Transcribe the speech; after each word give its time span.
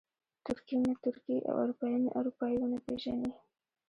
ترکي 0.45 0.75
مې 0.81 0.93
ترکي 1.05 1.37
او 1.49 1.55
اروپایي 1.63 1.97
مې 2.03 2.11
اروپایي 2.19 2.55
ونه 2.59 2.79
پېژني. 2.85 3.31